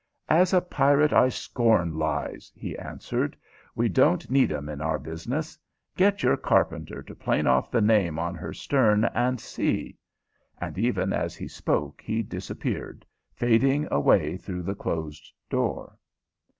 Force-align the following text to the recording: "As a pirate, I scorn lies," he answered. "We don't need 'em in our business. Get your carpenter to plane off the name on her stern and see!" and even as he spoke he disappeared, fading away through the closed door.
"As 0.29 0.51
a 0.51 0.61
pirate, 0.61 1.13
I 1.13 1.29
scorn 1.29 1.93
lies," 1.93 2.51
he 2.55 2.75
answered. 2.75 3.37
"We 3.75 3.87
don't 3.87 4.31
need 4.31 4.51
'em 4.51 4.67
in 4.67 4.81
our 4.81 4.97
business. 4.97 5.59
Get 5.95 6.23
your 6.23 6.37
carpenter 6.37 7.03
to 7.03 7.13
plane 7.13 7.45
off 7.45 7.69
the 7.69 7.81
name 7.81 8.17
on 8.17 8.33
her 8.33 8.51
stern 8.51 9.05
and 9.05 9.39
see!" 9.39 9.99
and 10.59 10.75
even 10.79 11.13
as 11.13 11.35
he 11.35 11.47
spoke 11.47 12.01
he 12.03 12.23
disappeared, 12.23 13.05
fading 13.35 13.87
away 13.91 14.37
through 14.37 14.63
the 14.63 14.73
closed 14.73 15.31
door. 15.51 15.95